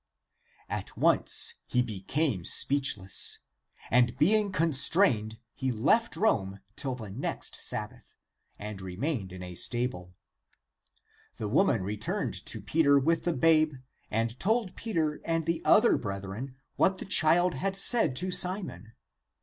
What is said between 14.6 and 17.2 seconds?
Peter and the other brethren what the